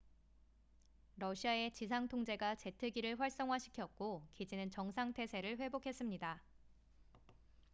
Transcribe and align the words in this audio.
러시아의 1.17 1.73
지상 1.73 2.07
통제가 2.07 2.55
제트기를 2.55 3.19
활성화시켰고 3.19 4.23
기지는 4.33 4.71
정상 4.71 5.13
태세를 5.13 5.59
회복했습니다 5.59 6.41